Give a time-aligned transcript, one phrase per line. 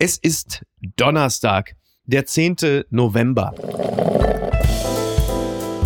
[0.00, 0.62] Es ist
[0.96, 2.84] Donnerstag, der 10.
[2.90, 3.52] November.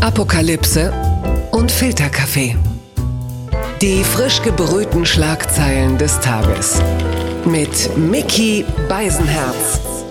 [0.02, 0.92] Apokalypse
[1.50, 2.54] und Filterkaffee.
[3.80, 6.82] Die frisch gebrühten Schlagzeilen des Tages.
[7.46, 10.01] Mit Mickey Beisenherz.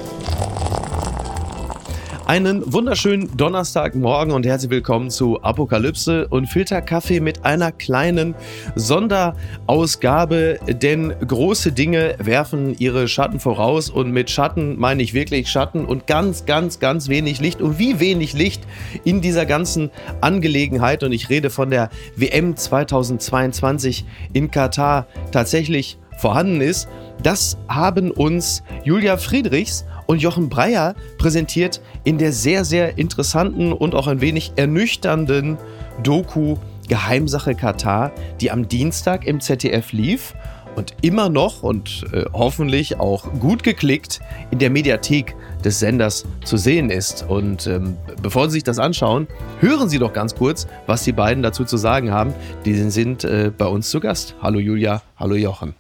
[2.32, 8.36] Einen wunderschönen Donnerstagmorgen und herzlich willkommen zu Apokalypse und Filterkaffee mit einer kleinen
[8.75, 15.84] Sonderausgabe, denn große Dinge werfen ihre Schatten voraus und mit Schatten meine ich wirklich Schatten
[15.84, 18.61] und ganz, ganz, ganz wenig Licht und wie wenig Licht
[19.03, 19.91] in dieser ganzen
[20.22, 26.88] Angelegenheit und ich rede von der WM 2022 in Katar tatsächlich vorhanden ist.
[27.22, 33.95] Das haben uns Julia Friedrichs und Jochen Breyer präsentiert in der sehr, sehr interessanten und
[33.95, 35.57] auch ein wenig ernüchternden
[36.03, 36.57] Doku
[36.89, 38.11] Geheimsache Katar,
[38.41, 40.35] die am Dienstag im ZDF lief
[40.75, 44.19] und immer noch und äh, hoffentlich auch gut geklickt
[44.52, 45.33] in der Mediathek
[45.63, 47.25] des Senders zu sehen ist.
[47.30, 49.27] Und ähm, bevor Sie sich das anschauen,
[49.61, 52.33] hören Sie doch ganz kurz, was die beiden dazu zu sagen haben.
[52.66, 54.36] Die sind äh, bei uns zu Gast.
[54.41, 55.73] Hallo Julia, hallo Jochen.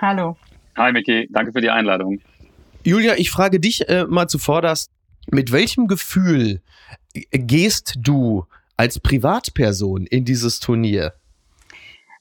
[0.00, 0.36] Hallo.
[0.76, 2.18] Hi Micky, danke für die Einladung.
[2.88, 4.90] Julia, ich frage dich äh, mal zuvorderst,
[5.30, 6.62] mit welchem Gefühl
[7.30, 8.46] gehst du
[8.78, 11.12] als Privatperson in dieses Turnier?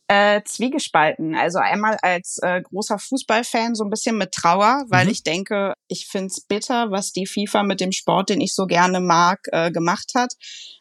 [0.09, 1.35] Äh, zwiegespalten.
[1.35, 5.11] Also einmal als äh, großer Fußballfan so ein bisschen mit Trauer, weil mhm.
[5.11, 9.01] ich denke, ich find's bitter, was die FIFA mit dem Sport, den ich so gerne
[9.01, 10.33] mag, äh, gemacht hat.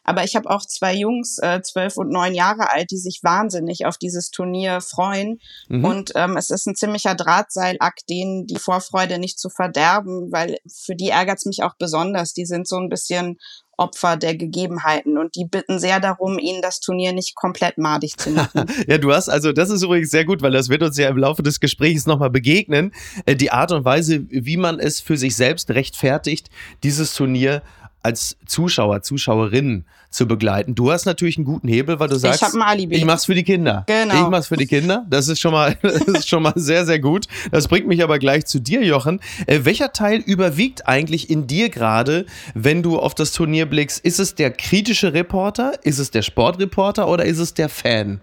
[0.05, 3.85] Aber ich habe auch zwei Jungs, äh, zwölf und neun Jahre alt, die sich wahnsinnig
[3.85, 5.39] auf dieses Turnier freuen.
[5.67, 5.83] Mhm.
[5.83, 10.95] Und ähm, es ist ein ziemlicher Drahtseilakt, denen die Vorfreude nicht zu verderben, weil für
[10.95, 12.33] die ärgert's mich auch besonders.
[12.33, 13.37] Die sind so ein bisschen
[13.77, 18.31] Opfer der Gegebenheiten und die bitten sehr darum, ihnen das Turnier nicht komplett madig zu
[18.31, 18.65] machen.
[18.87, 21.17] ja, du hast also, das ist übrigens sehr gut, weil das wird uns ja im
[21.17, 22.91] Laufe des Gesprächs nochmal begegnen.
[23.25, 26.49] Äh, die Art und Weise, wie man es für sich selbst rechtfertigt,
[26.83, 27.61] dieses Turnier
[28.07, 30.75] als Zuschauer, Zuschauerin zu begleiten.
[30.75, 32.95] Du hast natürlich einen guten Hebel, weil du sagst, ich, ein Alibi.
[32.95, 33.83] ich mach's für die Kinder.
[33.85, 34.23] Genau.
[34.23, 35.05] Ich mach's für die Kinder.
[35.09, 37.25] Das ist schon mal, das ist schon mal sehr, sehr gut.
[37.51, 39.19] Das bringt mich aber gleich zu dir, Jochen.
[39.45, 43.99] Äh, welcher Teil überwiegt eigentlich in dir gerade, wenn du auf das Turnier blickst?
[43.99, 45.73] Ist es der kritische Reporter?
[45.83, 48.21] Ist es der Sportreporter oder ist es der Fan?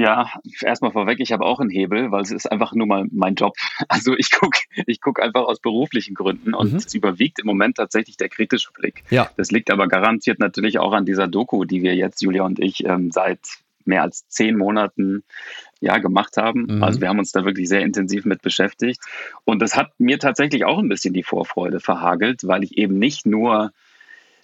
[0.00, 0.30] Ja,
[0.62, 3.54] erstmal vorweg, ich habe auch einen Hebel, weil es ist einfach nur mal mein Job.
[3.88, 6.78] Also ich gucke ich guck einfach aus beruflichen Gründen und mhm.
[6.78, 9.02] es überwiegt im Moment tatsächlich der kritische Blick.
[9.10, 9.28] Ja.
[9.36, 12.84] Das liegt aber garantiert natürlich auch an dieser Doku, die wir jetzt, Julia und ich,
[12.84, 13.40] ähm, seit
[13.84, 15.22] mehr als zehn Monaten
[15.80, 16.76] ja, gemacht haben.
[16.76, 16.82] Mhm.
[16.82, 19.00] Also wir haben uns da wirklich sehr intensiv mit beschäftigt.
[19.44, 23.26] Und das hat mir tatsächlich auch ein bisschen die Vorfreude verhagelt, weil ich eben nicht
[23.26, 23.72] nur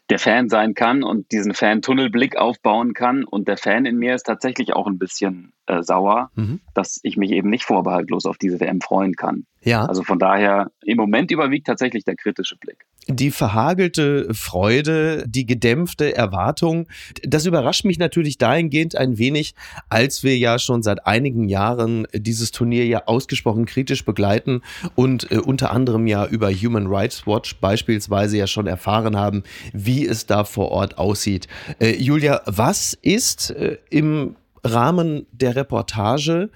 [0.08, 3.24] der Fan sein kann und diesen Fan-Tunnelblick aufbauen kann.
[3.24, 6.60] Und der Fan in mir ist tatsächlich auch ein bisschen äh, sauer, mhm.
[6.74, 9.46] dass ich mich eben nicht vorbehaltlos auf diese WM freuen kann.
[9.62, 9.84] Ja.
[9.84, 12.86] Also von daher, im Moment überwiegt tatsächlich der kritische Blick.
[13.08, 16.88] Die verhagelte Freude, die gedämpfte Erwartung,
[17.22, 19.54] das überrascht mich natürlich dahingehend ein wenig,
[19.88, 24.62] als wir ja schon seit einigen Jahren dieses Turnier ja ausgesprochen kritisch begleiten
[24.96, 30.04] und äh, unter anderem ja über Human Rights Watch beispielsweise ja schon erfahren haben, wie
[30.04, 31.46] es da vor Ort aussieht.
[31.78, 34.34] Äh, Julia, was ist äh, im
[34.64, 36.50] Rahmen der Reportage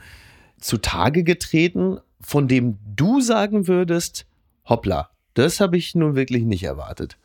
[0.59, 4.27] zutage getreten, von dem du sagen würdest,
[4.69, 7.17] hoppla, das habe ich nun wirklich nicht erwartet.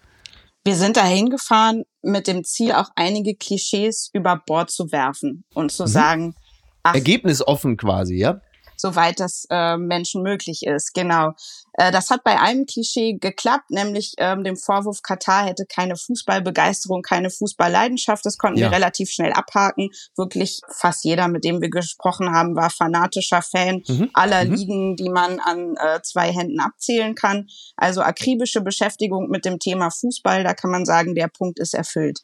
[0.64, 5.72] Wir sind dahin gefahren mit dem Ziel, auch einige Klischees über Bord zu werfen und
[5.72, 5.88] zu mhm.
[5.88, 6.36] sagen,
[6.82, 8.42] ach, Ergebnisoffen quasi, ja?
[8.75, 10.94] Soweit das äh, Menschen möglich ist.
[10.94, 11.34] Genau.
[11.74, 17.02] Äh, das hat bei einem Klischee geklappt, nämlich ähm, dem Vorwurf, Katar hätte keine Fußballbegeisterung,
[17.02, 18.25] keine Fußballleidenschaft.
[18.25, 18.69] Das konnten ja.
[18.69, 19.90] wir relativ schnell abhaken.
[20.16, 24.09] Wirklich fast jeder, mit dem wir gesprochen haben, war fanatischer Fan mhm.
[24.13, 24.53] aller mhm.
[24.53, 27.47] Ligen, die man an äh, zwei Händen abzählen kann.
[27.75, 32.22] Also akribische Beschäftigung mit dem Thema Fußball, da kann man sagen, der Punkt ist erfüllt.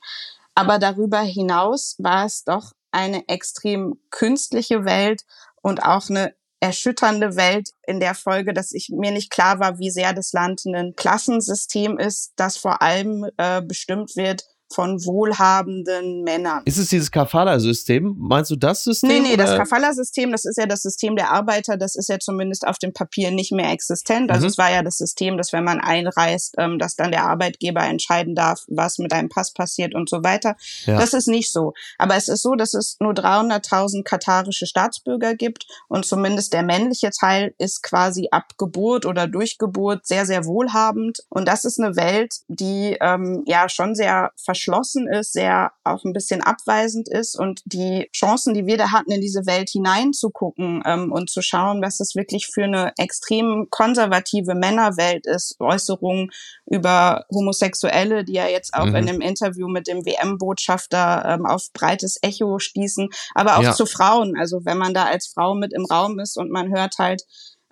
[0.55, 5.23] Aber darüber hinaus war es doch eine extrem künstliche Welt
[5.61, 9.89] und auch eine erschütternde Welt in der Folge, dass ich mir nicht klar war, wie
[9.89, 16.61] sehr das Land ein Klassensystem ist, das vor allem äh, bestimmt wird von wohlhabenden Männern.
[16.65, 18.15] Ist es dieses Kafala-System?
[18.17, 19.09] Meinst du das System?
[19.09, 19.45] Nee, nee, oder?
[19.45, 22.93] das Kafala-System, das ist ja das System der Arbeiter, das ist ja zumindest auf dem
[22.93, 24.31] Papier nicht mehr existent.
[24.31, 24.49] Also mhm.
[24.49, 28.35] es war ja das System, dass wenn man einreist, ähm, dass dann der Arbeitgeber entscheiden
[28.35, 30.55] darf, was mit einem Pass passiert und so weiter.
[30.85, 30.97] Ja.
[30.97, 31.73] Das ist nicht so.
[31.97, 37.11] Aber es ist so, dass es nur 300.000 katarische Staatsbürger gibt und zumindest der männliche
[37.11, 41.23] Teil ist quasi ab Geburt oder durch Geburt sehr, sehr wohlhabend.
[41.29, 46.03] Und das ist eine Welt, die ähm, ja schon sehr verschieden verschlossen ist, sehr auch
[46.03, 50.83] ein bisschen abweisend ist und die Chancen, die wir da hatten, in diese Welt hineinzugucken
[50.85, 56.29] ähm, und zu schauen, was es wirklich für eine extrem konservative Männerwelt ist, Äußerungen
[56.65, 58.95] über Homosexuelle, die ja jetzt auch mhm.
[58.95, 63.73] in einem Interview mit dem WM-Botschafter ähm, auf breites Echo stießen, aber auch ja.
[63.73, 64.35] zu Frauen.
[64.37, 67.23] Also wenn man da als Frau mit im Raum ist und man hört halt,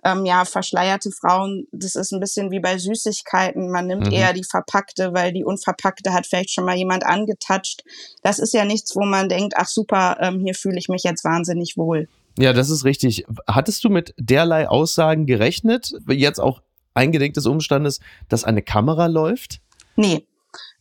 [0.04, 3.70] ähm, ja, verschleierte Frauen, das ist ein bisschen wie bei Süßigkeiten.
[3.70, 4.12] Man nimmt mhm.
[4.12, 7.82] eher die verpackte, weil die unverpackte hat vielleicht schon mal jemand angetatscht.
[8.22, 11.24] Das ist ja nichts, wo man denkt, ach super, ähm, hier fühle ich mich jetzt
[11.24, 12.08] wahnsinnig wohl.
[12.38, 13.26] Ja, das ist richtig.
[13.46, 15.92] Hattest du mit derlei Aussagen gerechnet?
[16.08, 16.62] Jetzt auch
[16.94, 19.60] eingedenk des Umstandes, dass eine Kamera läuft?
[19.96, 20.24] Nee.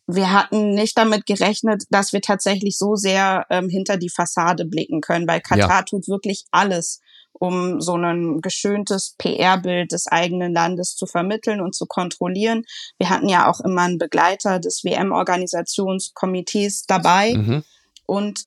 [0.07, 5.01] Wir hatten nicht damit gerechnet, dass wir tatsächlich so sehr ähm, hinter die Fassade blicken
[5.01, 5.83] können, weil Katar ja.
[5.83, 7.00] tut wirklich alles,
[7.39, 12.65] um so ein geschöntes PR-Bild des eigenen Landes zu vermitteln und zu kontrollieren.
[12.97, 17.33] Wir hatten ja auch immer einen Begleiter des WM-Organisationskomitees dabei.
[17.33, 17.63] Mhm.
[18.06, 18.44] Und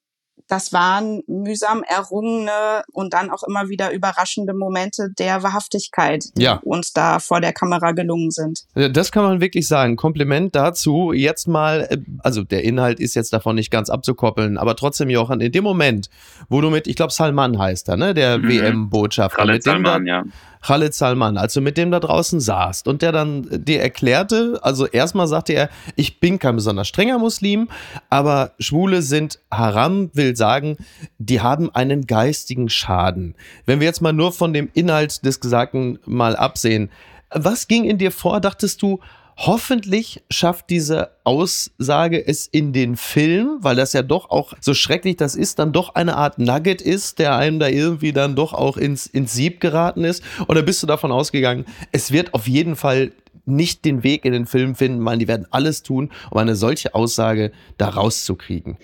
[0.52, 6.60] das waren mühsam errungene und dann auch immer wieder überraschende Momente der Wahrhaftigkeit, die ja.
[6.62, 8.66] uns da vor der Kamera gelungen sind.
[8.75, 9.96] Das kann man wirklich sagen.
[9.96, 11.14] Kompliment dazu.
[11.14, 15.40] Jetzt mal, äh, also der Inhalt ist jetzt davon nicht ganz abzukoppeln, aber trotzdem, Johann,
[15.40, 16.10] in dem Moment,
[16.50, 18.49] wo du mit, ich glaube, Salman heißt er, ne, der mhm.
[18.49, 20.25] WM-Botschafter, mit dem Salman, da, ja
[20.62, 24.87] Khaled Salman, als du mit dem da draußen saßt und der dann dir erklärte, also
[24.87, 27.69] erstmal sagte er, ich bin kein besonders strenger Muslim,
[28.11, 30.76] aber Schwule sind Haram, will sagen,
[31.19, 33.35] die haben einen geistigen Schaden.
[33.67, 36.91] Wenn wir jetzt mal nur von dem Inhalt des Gesagten mal absehen,
[37.31, 38.41] was ging in dir vor?
[38.41, 39.00] Dachtest du,
[39.37, 45.17] Hoffentlich schafft diese Aussage es in den Film, weil das ja doch auch, so schrecklich
[45.17, 48.76] das ist, dann doch eine Art Nugget ist, der einem da irgendwie dann doch auch
[48.76, 50.23] ins, ins Sieb geraten ist.
[50.49, 53.12] Oder bist du davon ausgegangen, es wird auf jeden Fall
[53.44, 56.94] nicht den Weg in den Film finden, weil die werden alles tun, um eine solche
[56.94, 58.76] Aussage da rauszukriegen?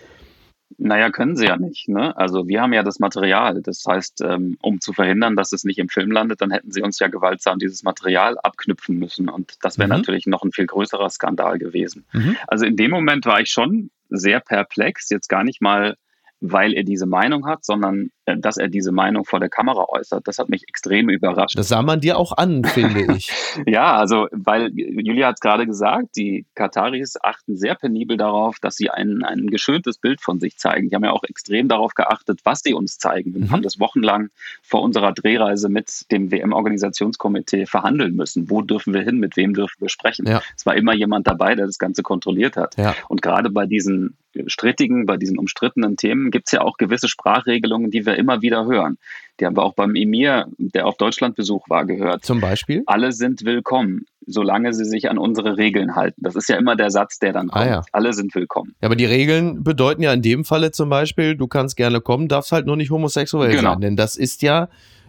[0.81, 1.89] Naja, können sie ja nicht.
[1.89, 2.17] Ne?
[2.17, 3.61] Also wir haben ja das Material.
[3.63, 6.83] Das heißt, ähm, um zu verhindern, dass es nicht im Film landet, dann hätten sie
[6.83, 9.29] uns ja gewaltsam dieses Material abknüpfen müssen.
[9.29, 9.97] Und das wäre mhm.
[9.97, 12.07] natürlich noch ein viel größerer Skandal gewesen.
[12.13, 12.37] Mhm.
[12.47, 15.97] Also in dem Moment war ich schon sehr perplex, jetzt gar nicht mal
[16.41, 20.27] weil er diese Meinung hat, sondern dass er diese Meinung vor der Kamera äußert.
[20.27, 21.59] Das hat mich extrem überrascht.
[21.59, 23.31] Das sah man dir auch an, finde ich.
[23.67, 28.77] ja, also, weil Julia hat es gerade gesagt, die Kataris achten sehr penibel darauf, dass
[28.77, 30.89] sie ein, ein geschöntes Bild von sich zeigen.
[30.89, 33.35] Die haben ja auch extrem darauf geachtet, was sie uns zeigen.
[33.35, 33.51] Wir mhm.
[33.51, 34.29] haben das wochenlang
[34.63, 38.51] vor unserer Drehreise mit dem WM-Organisationskomitee verhandeln müssen.
[38.51, 39.19] Wo dürfen wir hin?
[39.19, 40.27] Mit wem dürfen wir sprechen?
[40.27, 40.43] Ja.
[40.57, 42.77] Es war immer jemand dabei, der das Ganze kontrolliert hat.
[42.77, 42.95] Ja.
[43.09, 44.17] Und gerade bei diesen
[44.47, 48.67] strittigen, bei diesen umstrittenen Themen gibt es ja auch gewisse Sprachregelungen, die wir immer wieder
[48.67, 48.99] hören.
[49.41, 52.25] Die haben wir auch beim Emir, der auf Deutschlandbesuch war, gehört.
[52.25, 52.82] Zum Beispiel?
[52.87, 56.20] Alle sind willkommen, solange sie sich an unsere Regeln halten.
[56.23, 57.65] Das ist ja immer der Satz, der dann kommt.
[57.65, 57.85] Ah, ja.
[57.93, 58.75] Alle sind willkommen.
[58.81, 62.26] Ja, aber die Regeln bedeuten ja in dem Falle zum Beispiel, du kannst gerne kommen,
[62.26, 63.73] darfst halt nur nicht homosexuell genau.
[63.73, 63.81] sein.
[63.81, 64.69] Denn das ist ja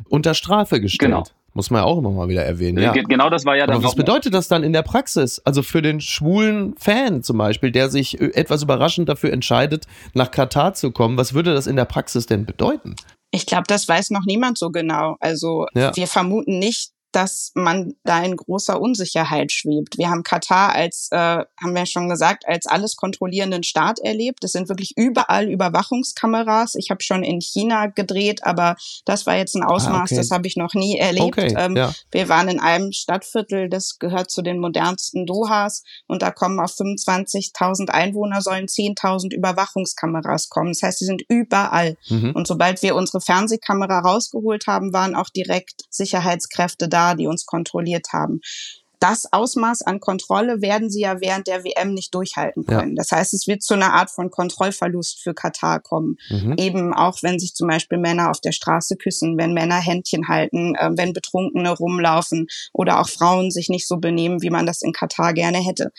[0.09, 1.11] unter Strafe gestellt.
[1.11, 1.23] Genau.
[1.59, 2.81] Muss man ja auch immer mal wieder erwähnen.
[2.81, 2.93] Ja.
[2.93, 3.75] Genau das war ja dann.
[3.75, 5.41] Aber was bedeutet das dann in der Praxis?
[5.43, 10.73] Also für den schwulen Fan zum Beispiel, der sich etwas überraschend dafür entscheidet, nach Katar
[10.73, 12.95] zu kommen, was würde das in der Praxis denn bedeuten?
[13.31, 15.17] Ich glaube, das weiß noch niemand so genau.
[15.19, 15.93] Also ja.
[15.93, 19.97] wir vermuten nicht, dass man da in großer Unsicherheit schwebt.
[19.97, 24.43] Wir haben Katar als, äh, haben wir schon gesagt, als alles kontrollierenden Staat erlebt.
[24.43, 26.75] Es sind wirklich überall Überwachungskameras.
[26.75, 28.75] Ich habe schon in China gedreht, aber
[29.05, 30.15] das war jetzt ein ah, Ausmaß, ah, okay.
[30.17, 31.37] das habe ich noch nie erlebt.
[31.37, 31.93] Okay, ähm, ja.
[32.11, 36.71] Wir waren in einem Stadtviertel, das gehört zu den modernsten Dohas und da kommen auf
[36.71, 40.73] 25.000 Einwohner sollen 10.000 Überwachungskameras kommen.
[40.73, 41.97] Das heißt, sie sind überall.
[42.09, 42.31] Mhm.
[42.31, 47.45] Und sobald wir unsere Fernsehkamera rausgeholt haben, waren auch direkt Sicherheitskräfte da da, die uns
[47.45, 48.41] kontrolliert haben.
[48.99, 52.91] Das Ausmaß an Kontrolle werden sie ja während der WM nicht durchhalten können.
[52.91, 52.95] Ja.
[52.97, 56.17] Das heißt, es wird zu einer Art von Kontrollverlust für Katar kommen.
[56.29, 56.55] Mhm.
[56.57, 60.75] Eben auch, wenn sich zum Beispiel Männer auf der Straße küssen, wenn Männer Händchen halten,
[60.75, 64.91] äh, wenn Betrunkene rumlaufen oder auch Frauen sich nicht so benehmen, wie man das in
[64.91, 65.93] Katar gerne hätte.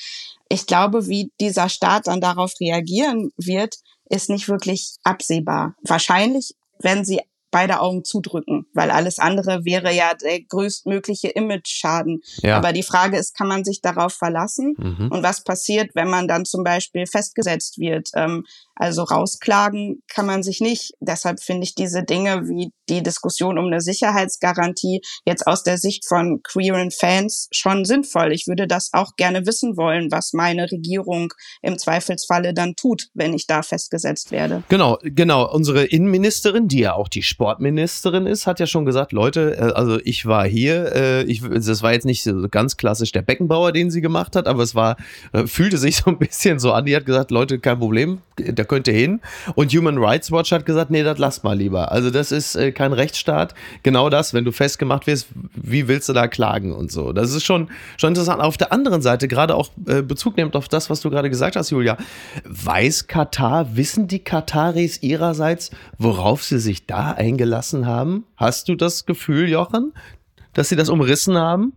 [0.51, 3.77] Ich glaube, wie dieser Staat dann darauf reagieren wird,
[4.11, 5.75] ist nicht wirklich absehbar.
[5.83, 12.21] Wahrscheinlich werden sie beide Augen zudrücken, weil alles andere wäre ja der größtmögliche Image-Schaden.
[12.43, 12.57] Ja.
[12.57, 14.75] Aber die Frage ist, kann man sich darauf verlassen?
[14.79, 15.09] Mhm.
[15.11, 18.11] Und was passiert, wenn man dann zum Beispiel festgesetzt wird?
[18.15, 18.45] Ähm,
[18.81, 20.93] also rausklagen kann man sich nicht.
[21.01, 26.09] Deshalb finde ich diese Dinge wie die Diskussion um eine Sicherheitsgarantie jetzt aus der Sicht
[26.09, 28.33] von queeren Fans schon sinnvoll.
[28.33, 33.35] Ich würde das auch gerne wissen wollen, was meine Regierung im Zweifelsfalle dann tut, wenn
[33.35, 34.63] ich da festgesetzt werde.
[34.71, 35.53] Genau, genau.
[35.53, 39.99] Unsere Innenministerin, die ja auch die Sportministerin ist, hat ja schon gesagt, Leute, äh, also
[40.05, 43.91] ich war hier, äh, ich, das war jetzt nicht so ganz klassisch der Beckenbauer, den
[43.91, 44.99] sie gemacht hat, aber es war,
[45.33, 46.85] äh, fühlte sich so ein bisschen so an.
[46.85, 49.21] Die hat gesagt, Leute, kein Problem, da könnt ihr hin.
[49.55, 51.91] Und Human Rights Watch hat gesagt, nee, das lasst mal lieber.
[51.91, 53.55] Also das ist kein Rechtsstaat.
[53.83, 57.15] Genau das, wenn du festgemacht wirst, wie willst du da klagen und so.
[57.15, 58.43] Das ist schon, schon interessant.
[58.43, 61.71] Auf der anderen Seite, gerade auch Bezug nehmend auf das, was du gerade gesagt hast,
[61.71, 61.97] Julia,
[62.45, 68.25] weiß Katar, wissen die Kataris ihrerseits, worauf sie sich da eingelassen haben?
[68.37, 69.93] Hast du das Gefühl, Jochen,
[70.53, 71.73] dass sie das umrissen haben?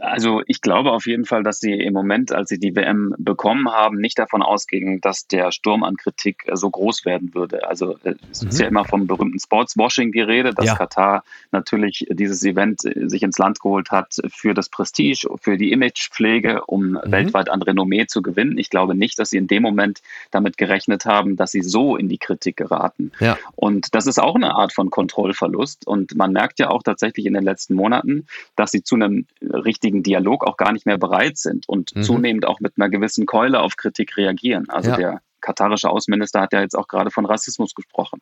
[0.00, 3.70] Also ich glaube auf jeden Fall, dass sie im Moment, als sie die WM bekommen
[3.70, 7.68] haben, nicht davon ausgingen, dass der Sturm an Kritik äh, so groß werden würde.
[7.68, 8.60] Also äh, es ist mhm.
[8.60, 10.76] ja immer vom berühmten Sportswashing die Rede, dass ja.
[10.76, 15.72] Katar natürlich dieses Event äh, sich ins Land geholt hat für das Prestige, für die
[15.72, 17.00] Imagepflege, um mhm.
[17.06, 18.58] weltweit an Renommee zu gewinnen.
[18.58, 22.08] Ich glaube nicht, dass sie in dem Moment damit gerechnet haben, dass sie so in
[22.08, 23.10] die Kritik geraten.
[23.18, 23.36] Ja.
[23.56, 25.86] Und das ist auch eine Art von Kontrollverlust.
[25.86, 29.26] Und man merkt ja auch tatsächlich in den letzten Monaten, dass sie zu einem
[29.72, 32.02] richtigen Dialog auch gar nicht mehr bereit sind und mhm.
[32.02, 34.68] zunehmend auch mit einer gewissen Keule auf Kritik reagieren.
[34.68, 34.96] Also ja.
[34.96, 38.20] der katarische Außenminister hat ja jetzt auch gerade von Rassismus gesprochen.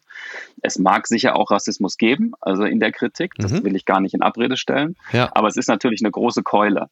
[0.62, 3.64] Es mag sicher auch Rassismus geben, also in der Kritik, das mhm.
[3.64, 5.28] will ich gar nicht in Abrede stellen, ja.
[5.34, 6.88] aber es ist natürlich eine große Keule.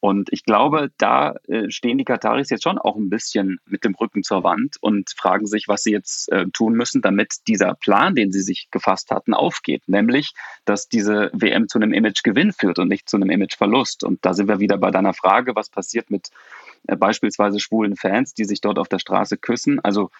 [0.00, 3.94] Und ich glaube, da äh, stehen die Kataris jetzt schon auch ein bisschen mit dem
[3.96, 8.14] Rücken zur Wand und fragen sich, was sie jetzt äh, tun müssen, damit dieser Plan,
[8.14, 9.82] den sie sich gefasst hatten, aufgeht.
[9.88, 14.04] Nämlich, dass diese WM zu einem Imagegewinn führt und nicht zu einem Imageverlust.
[14.04, 16.28] Und da sind wir wieder bei deiner Frage, was passiert mit
[16.86, 19.80] äh, beispielsweise schwulen Fans, die sich dort auf der Straße küssen.
[19.80, 20.10] Also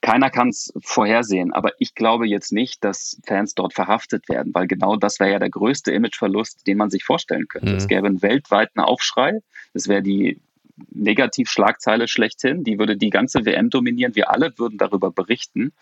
[0.00, 4.66] keiner kann es vorhersehen, aber ich glaube jetzt nicht, dass Fans dort verhaftet werden, weil
[4.66, 7.70] genau das wäre ja der größte Imageverlust, den man sich vorstellen könnte.
[7.70, 7.76] Mhm.
[7.76, 9.40] Es gäbe einen weltweiten Aufschrei,
[9.72, 10.40] es wäre die
[10.90, 15.72] Negativschlagzeile schlechthin, die würde die ganze WM dominieren, wir alle würden darüber berichten.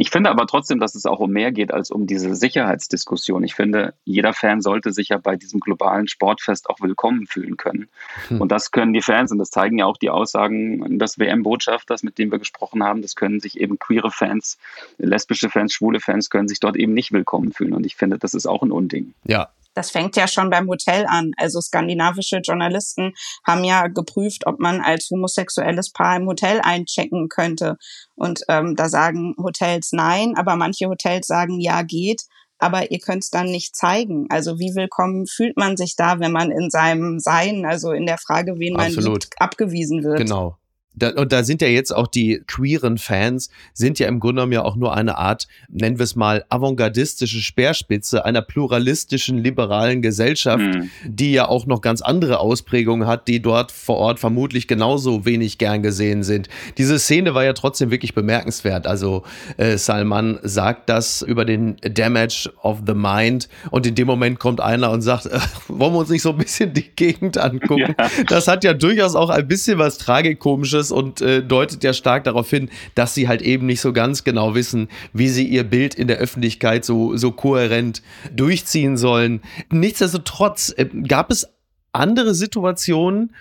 [0.00, 3.44] Ich finde aber trotzdem, dass es auch um mehr geht als um diese Sicherheitsdiskussion.
[3.44, 7.90] Ich finde, jeder Fan sollte sich ja bei diesem globalen Sportfest auch willkommen fühlen können.
[8.28, 8.40] Hm.
[8.40, 12.16] Und das können die Fans, und das zeigen ja auch die Aussagen des WM-Botschafters, mit
[12.16, 14.56] dem wir gesprochen haben, das können sich eben queere Fans,
[14.96, 17.74] lesbische Fans, schwule Fans können sich dort eben nicht willkommen fühlen.
[17.74, 19.12] Und ich finde, das ist auch ein Unding.
[19.24, 21.32] Ja, das fängt ja schon beim Hotel an.
[21.36, 23.12] Also skandinavische Journalisten
[23.46, 27.76] haben ja geprüft, ob man als homosexuelles Paar im Hotel einchecken könnte.
[28.14, 32.22] Und ähm, da sagen Hotels nein, aber manche Hotels sagen ja geht.
[32.58, 34.26] Aber ihr könnt es dann nicht zeigen.
[34.28, 38.18] Also wie willkommen fühlt man sich da, wenn man in seinem Sein, also in der
[38.18, 40.18] Frage, wen man liebt, abgewiesen wird?
[40.18, 40.59] Genau.
[41.02, 44.52] Da, und da sind ja jetzt auch die queeren Fans, sind ja im Grunde genommen
[44.52, 50.62] ja auch nur eine Art, nennen wir es mal, avantgardistische Speerspitze einer pluralistischen, liberalen Gesellschaft,
[50.62, 50.90] mhm.
[51.04, 55.58] die ja auch noch ganz andere Ausprägungen hat, die dort vor Ort vermutlich genauso wenig
[55.58, 56.48] gern gesehen sind.
[56.78, 58.86] Diese Szene war ja trotzdem wirklich bemerkenswert.
[58.86, 59.24] Also
[59.56, 64.60] äh, Salman sagt das über den Damage of the Mind und in dem Moment kommt
[64.60, 65.38] einer und sagt, äh,
[65.68, 67.80] wollen wir uns nicht so ein bisschen die Gegend angucken?
[68.00, 68.08] Ja.
[68.28, 72.50] Das hat ja durchaus auch ein bisschen was Tragikomisches Und äh, deutet ja stark darauf
[72.50, 76.08] hin, dass sie halt eben nicht so ganz genau wissen, wie sie ihr Bild in
[76.08, 78.02] der Öffentlichkeit so, so kohärent
[78.34, 79.42] durchziehen sollen.
[79.70, 81.48] Nichtsdestotrotz äh, gab es
[81.92, 83.34] andere Situationen,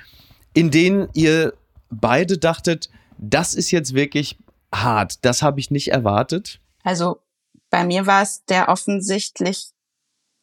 [0.54, 1.54] in denen ihr
[1.90, 4.38] beide dachtet, das ist jetzt wirklich
[4.74, 6.60] hart, das habe ich nicht erwartet?
[6.84, 7.20] Also
[7.70, 9.72] bei mir war es der offensichtlich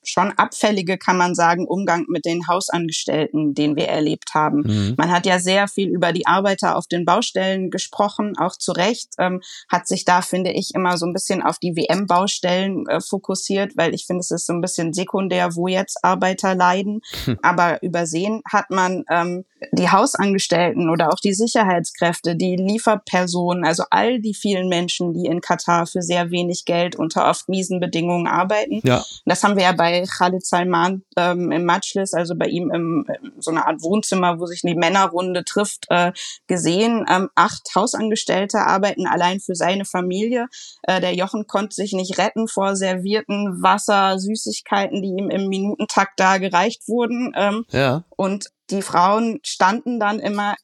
[0.08, 4.62] schon abfällige, kann man sagen, Umgang mit den Hausangestellten, den wir erlebt haben.
[4.66, 4.94] Mhm.
[4.96, 9.14] Man hat ja sehr viel über die Arbeiter auf den Baustellen gesprochen, auch zu Recht,
[9.18, 13.76] ähm, hat sich da, finde ich, immer so ein bisschen auf die WM-Baustellen äh, fokussiert,
[13.76, 17.00] weil ich finde, es ist so ein bisschen sekundär, wo jetzt Arbeiter leiden.
[17.26, 17.38] Mhm.
[17.42, 24.20] Aber übersehen hat man ähm, die Hausangestellten oder auch die Sicherheitskräfte, die Lieferpersonen, also all
[24.20, 28.80] die vielen Menschen, die in Katar für sehr wenig Geld unter oft miesen Bedingungen arbeiten.
[28.84, 29.04] Ja.
[29.24, 33.06] Das haben wir ja bei Khalid Salman ähm, im Matchlis, also bei ihm im,
[33.38, 36.12] so einer Art Wohnzimmer, wo sich die Männerrunde trifft, äh,
[36.46, 37.04] gesehen.
[37.08, 40.46] Ähm, acht Hausangestellte arbeiten allein für seine Familie.
[40.82, 46.18] Äh, der Jochen konnte sich nicht retten vor servierten Wasser, Süßigkeiten, die ihm im Minutentakt
[46.18, 47.32] da gereicht wurden.
[47.36, 48.04] Ähm, ja.
[48.16, 50.56] Und die Frauen standen dann immer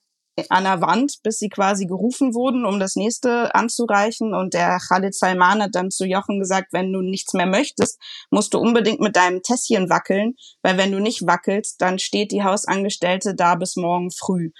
[0.48, 4.34] an der Wand, bis sie quasi gerufen wurden, um das nächste anzureichen.
[4.34, 8.54] Und der Khalid Salman hat dann zu Jochen gesagt, wenn du nichts mehr möchtest, musst
[8.54, 13.34] du unbedingt mit deinem Tässchen wackeln, weil wenn du nicht wackelst, dann steht die Hausangestellte
[13.34, 14.50] da bis morgen früh.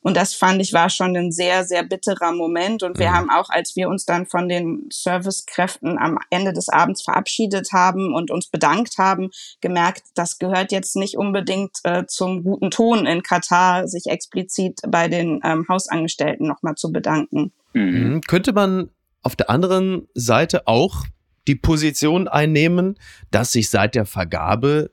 [0.00, 2.82] Und das fand ich war schon ein sehr, sehr bitterer Moment.
[2.82, 3.14] Und wir mhm.
[3.14, 8.14] haben auch, als wir uns dann von den Servicekräften am Ende des Abends verabschiedet haben
[8.14, 13.22] und uns bedankt haben, gemerkt, das gehört jetzt nicht unbedingt äh, zum guten Ton in
[13.22, 17.52] Katar, sich explizit bei den ähm, Hausangestellten nochmal zu bedanken.
[17.72, 18.20] Mhm.
[18.26, 18.90] Könnte man
[19.22, 21.04] auf der anderen Seite auch
[21.48, 22.98] die Position einnehmen,
[23.30, 24.90] dass sich seit der Vergabe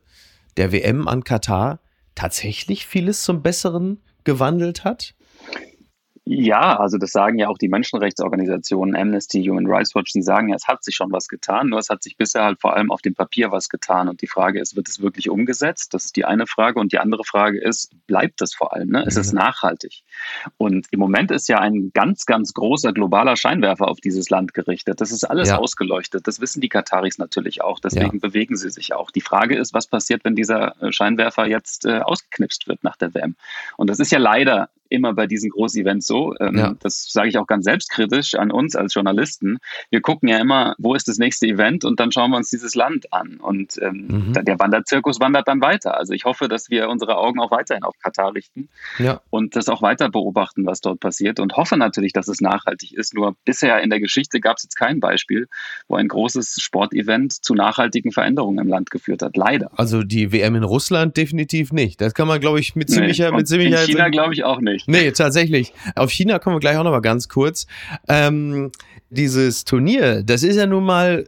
[0.57, 1.79] der WM an Katar
[2.15, 5.13] tatsächlich vieles zum Besseren gewandelt hat?
[6.27, 10.55] Ja, also das sagen ja auch die Menschenrechtsorganisationen Amnesty, Human Rights Watch, die sagen ja,
[10.55, 13.03] es hat sich schon was getan, nur es hat sich bisher halt vor allem auf
[13.03, 14.09] dem Papier was getan.
[14.09, 15.93] Und die Frage ist, wird es wirklich umgesetzt?
[15.93, 16.79] Das ist die eine Frage.
[16.79, 18.89] Und die andere Frage ist, bleibt es vor allem?
[18.89, 19.03] Ne?
[19.05, 19.37] Ist es mhm.
[19.37, 20.01] nachhaltig?
[20.57, 25.01] Und im Moment ist ja ein ganz, ganz großer globaler Scheinwerfer auf dieses Land gerichtet.
[25.01, 25.59] Das ist alles ja.
[25.59, 26.27] ausgeleuchtet.
[26.27, 27.79] Das wissen die Kataris natürlich auch.
[27.79, 28.19] Deswegen ja.
[28.19, 29.11] bewegen sie sich auch.
[29.11, 33.13] Die Frage ist, was passiert, wenn dieser äh, Scheinwerfer jetzt äh, ausgeknipst wird nach der
[33.13, 33.35] WM?
[33.77, 36.14] Und das ist ja leider immer bei diesen Groß-Events so.
[36.39, 36.75] Ähm, ja.
[36.79, 39.57] Das sage ich auch ganz selbstkritisch an uns als Journalisten.
[39.89, 42.75] Wir gucken ja immer, wo ist das nächste Event und dann schauen wir uns dieses
[42.75, 43.37] Land an.
[43.37, 44.45] Und ähm, mhm.
[44.45, 45.97] der Wanderzirkus wandert dann weiter.
[45.97, 48.69] Also ich hoffe, dass wir unsere Augen auch weiterhin auf Katar richten
[48.99, 49.21] ja.
[49.29, 53.13] und das auch weiter beobachten, was dort passiert und hoffe natürlich, dass es nachhaltig ist.
[53.13, 55.47] Nur bisher in der Geschichte gab es jetzt kein Beispiel,
[55.87, 59.35] wo ein großes Sportevent zu nachhaltigen Veränderungen im Land geführt hat.
[59.35, 59.71] Leider.
[59.75, 61.99] Also die WM in Russland definitiv nicht.
[62.01, 63.37] Das kann man, glaube ich, mit ziemlicher, nee.
[63.37, 64.87] mit ziemlicher in China glaube ich auch nicht nicht.
[64.87, 65.73] Nee, tatsächlich.
[66.05, 67.65] Auf China kommen wir gleich auch noch mal ganz kurz.
[68.07, 68.71] Ähm,
[69.09, 71.27] dieses Turnier, das ist ja nun mal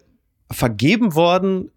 [0.52, 1.72] vergeben worden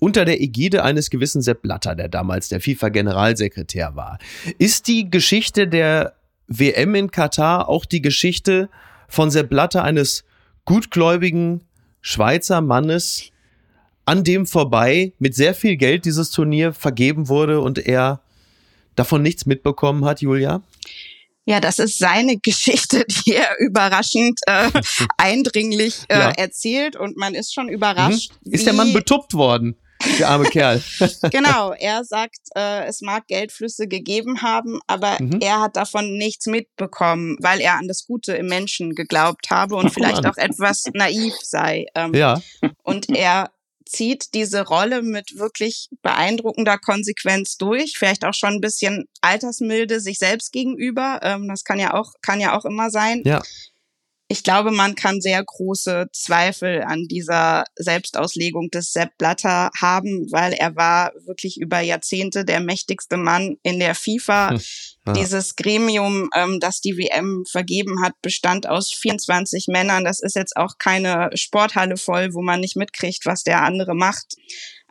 [0.00, 4.18] unter der Ägide eines gewissen Sepp Blatter, der damals der FIFA-Generalsekretär war.
[4.58, 6.12] Ist die Geschichte der
[6.46, 8.68] WM in Katar auch die Geschichte
[9.08, 10.26] von Sepp Blatter, eines
[10.66, 11.62] gutgläubigen
[12.02, 13.30] Schweizer Mannes,
[14.04, 18.20] an dem vorbei mit sehr viel Geld dieses Turnier vergeben wurde und er
[18.94, 20.60] davon nichts mitbekommen hat, Julia?
[21.46, 24.70] Ja, das ist seine Geschichte, die er überraschend äh,
[25.16, 26.30] eindringlich äh, ja.
[26.30, 28.32] erzählt und man ist schon überrascht.
[28.44, 28.52] Mhm.
[28.52, 29.76] Ist der Mann betuppt worden?
[30.18, 30.82] Der arme Kerl.
[31.30, 35.38] genau, er sagt, äh, es mag Geldflüsse gegeben haben, aber mhm.
[35.40, 39.90] er hat davon nichts mitbekommen, weil er an das Gute im Menschen geglaubt habe und
[39.90, 41.86] vielleicht auch etwas naiv sei.
[41.94, 42.40] Ähm, ja.
[42.82, 43.50] Und er
[43.86, 50.18] zieht diese Rolle mit wirklich beeindruckender Konsequenz durch, vielleicht auch schon ein bisschen Altersmilde sich
[50.18, 51.20] selbst gegenüber.
[51.22, 53.22] Ähm, das kann ja auch, kann ja auch immer sein.
[53.24, 53.42] Ja
[54.28, 60.52] ich glaube, man kann sehr große Zweifel an dieser Selbstauslegung des Sepp Blatter haben, weil
[60.52, 64.50] er war wirklich über Jahrzehnte der mächtigste Mann in der FIFA.
[64.50, 64.60] Hm.
[65.06, 65.12] Ja.
[65.12, 70.04] Dieses Gremium, ähm, das die WM vergeben hat, bestand aus 24 Männern.
[70.04, 74.34] Das ist jetzt auch keine Sporthalle voll, wo man nicht mitkriegt, was der andere macht.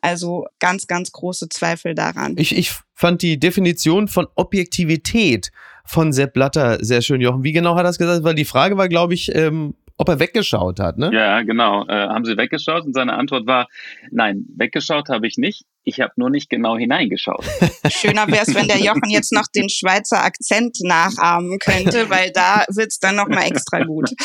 [0.01, 2.35] Also ganz, ganz große Zweifel daran.
[2.37, 5.51] Ich, ich fand die Definition von Objektivität
[5.83, 7.43] von Sepp Blatter sehr schön, Jochen.
[7.43, 8.23] Wie genau hat er das gesagt?
[8.23, 11.11] Weil die Frage war, glaube ich, ähm, ob er weggeschaut hat, ne?
[11.13, 11.87] Ja, genau.
[11.87, 12.85] Äh, haben Sie weggeschaut?
[12.85, 13.67] Und seine Antwort war,
[14.11, 15.65] nein, weggeschaut habe ich nicht.
[15.87, 17.45] Ich habe nur nicht genau hineingeschaut.
[17.89, 22.65] Schöner wäre es, wenn der Jochen jetzt noch den Schweizer Akzent nachahmen könnte, weil da
[22.69, 24.09] wird's dann noch mal extra gut.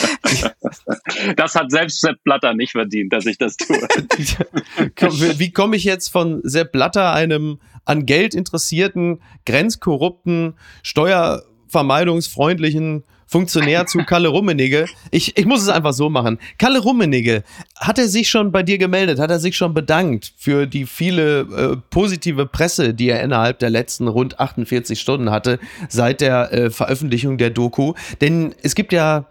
[1.37, 3.77] Das hat selbst Sepp Blatter nicht verdient, dass ich das tue.
[3.77, 13.99] Wie komme ich jetzt von Sepp Blatter, einem an Geld interessierten, grenzkorrupten, steuervermeidungsfreundlichen Funktionär zu
[13.99, 14.87] Kalle Rummenigge.
[15.12, 16.40] Ich, ich muss es einfach so machen.
[16.59, 17.45] Kalle Rummenigge,
[17.77, 19.21] hat er sich schon bei dir gemeldet?
[19.21, 23.71] Hat er sich schon bedankt für die viele äh, positive Presse, die er innerhalb der
[23.71, 27.95] letzten rund 48 Stunden hatte, seit der äh, Veröffentlichung der Doku?
[28.21, 29.27] Denn es gibt ja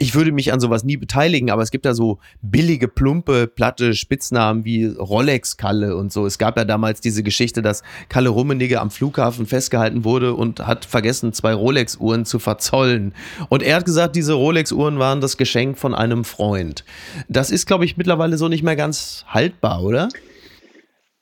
[0.00, 3.92] ich würde mich an sowas nie beteiligen, aber es gibt da so billige, plumpe, platte
[3.92, 6.24] Spitznamen wie Rolex-Kalle und so.
[6.24, 10.86] Es gab ja damals diese Geschichte, dass Kalle Rummenigge am Flughafen festgehalten wurde und hat
[10.86, 13.14] vergessen, zwei Rolex-Uhren zu verzollen.
[13.50, 16.86] Und er hat gesagt, diese Rolex-Uhren waren das Geschenk von einem Freund.
[17.28, 20.08] Das ist, glaube ich, mittlerweile so nicht mehr ganz haltbar, oder?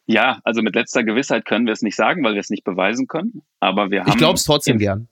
[0.06, 3.08] Ja, also mit letzter Gewissheit können wir es nicht sagen, weil wir es nicht beweisen
[3.08, 3.42] können.
[3.58, 4.08] Aber wir haben.
[4.08, 5.08] Ich glaube es trotzdem gern.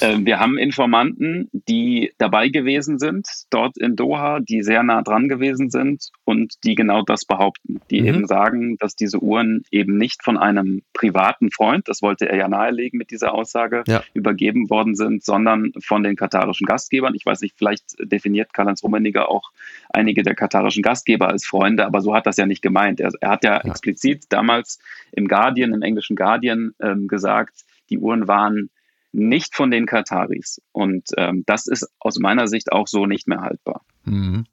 [0.01, 5.29] Ähm, wir haben Informanten, die dabei gewesen sind, dort in Doha, die sehr nah dran
[5.29, 7.81] gewesen sind und die genau das behaupten.
[7.89, 8.07] Die mhm.
[8.07, 12.47] eben sagen, dass diese Uhren eben nicht von einem privaten Freund, das wollte er ja
[12.47, 14.03] nahelegen mit dieser Aussage, ja.
[14.13, 17.15] übergeben worden sind, sondern von den katarischen Gastgebern.
[17.15, 19.51] Ich weiß nicht, vielleicht definiert Karl-Heinz Rummeniger auch
[19.89, 22.99] einige der katarischen Gastgeber als Freunde, aber so hat das ja nicht gemeint.
[22.99, 24.79] Er, er hat ja, ja, explizit damals
[25.12, 28.69] im Guardian, im englischen Guardian ähm, gesagt, die Uhren waren
[29.13, 30.62] nicht von den Kataris.
[30.71, 33.86] Und ähm, das ist aus meiner Sicht auch so nicht mehr haltbar.
[34.04, 34.45] Mhm.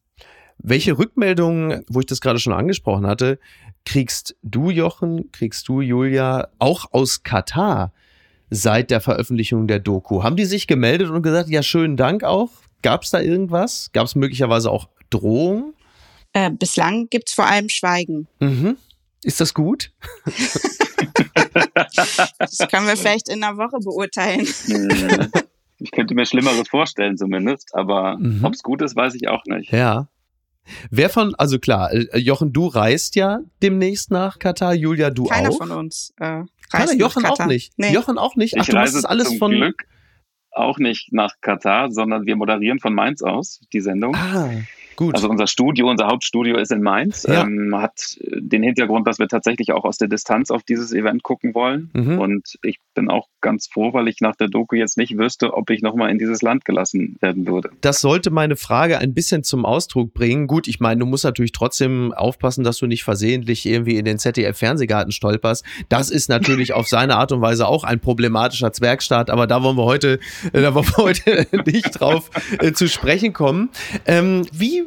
[0.58, 3.38] Welche Rückmeldungen, wo ich das gerade schon angesprochen hatte,
[3.86, 7.92] kriegst du, Jochen, kriegst du, Julia, auch aus Katar
[8.50, 10.22] seit der Veröffentlichung der Doku?
[10.22, 12.50] Haben die sich gemeldet und gesagt, ja, schönen Dank auch?
[12.82, 13.90] Gab es da irgendwas?
[13.92, 15.72] Gab es möglicherweise auch Drohungen?
[16.34, 18.28] Äh, bislang gibt es vor allem Schweigen.
[18.38, 18.76] Mhm.
[19.22, 19.92] Ist das gut?
[22.38, 24.46] das können wir vielleicht in einer Woche beurteilen.
[25.82, 28.44] Ich könnte mir Schlimmeres vorstellen zumindest, aber mhm.
[28.44, 29.72] ob es gut ist, weiß ich auch nicht.
[29.72, 30.08] Ja.
[30.90, 35.48] Wer von, also klar, äh, Jochen, du reist ja demnächst nach Katar, Julia, du Keiner
[35.48, 35.58] auch.
[35.58, 36.12] Keiner von uns.
[36.18, 37.72] Äh, Keiner, Jochen auch nicht.
[37.78, 37.94] Nee.
[37.94, 38.56] Jochen auch nicht.
[38.58, 39.52] Ach, ich du reise das alles von.
[39.52, 39.86] Glück
[40.52, 44.14] auch nicht nach Katar, sondern wir moderieren von Mainz aus die Sendung.
[44.14, 44.50] Ah.
[44.96, 45.14] Gut.
[45.14, 47.42] Also unser Studio, unser Hauptstudio ist in Mainz, ja.
[47.42, 51.54] ähm, hat den Hintergrund, dass wir tatsächlich auch aus der Distanz auf dieses Event gucken
[51.54, 51.90] wollen.
[51.94, 52.18] Mhm.
[52.18, 55.70] Und ich bin auch ganz froh, weil ich nach der Doku jetzt nicht wüsste, ob
[55.70, 57.70] ich nochmal in dieses Land gelassen werden würde.
[57.80, 60.46] Das sollte meine Frage ein bisschen zum Ausdruck bringen.
[60.46, 64.18] Gut, ich meine, du musst natürlich trotzdem aufpassen, dass du nicht versehentlich irgendwie in den
[64.18, 65.64] ZDF-Fernsehgarten stolperst.
[65.88, 69.76] Das ist natürlich auf seine Art und Weise auch ein problematischer Zwergstaat, aber da wollen
[69.76, 70.18] wir heute,
[70.52, 73.70] äh, da wollen wir heute nicht drauf äh, zu sprechen kommen.
[74.06, 74.82] Ähm, wie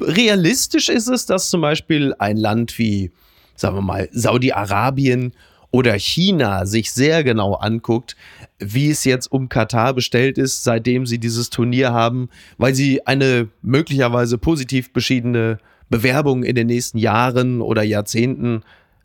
[0.00, 3.10] realistisch ist es, dass zum Beispiel ein Land wie,
[3.56, 5.32] sagen wir mal, Saudi-Arabien
[5.70, 8.16] oder China sich sehr genau anguckt,
[8.58, 12.28] wie es jetzt um Katar bestellt ist, seitdem sie dieses Turnier haben,
[12.58, 15.58] weil sie eine möglicherweise positiv beschiedene
[15.90, 18.62] Bewerbung in den nächsten Jahren oder Jahrzehnten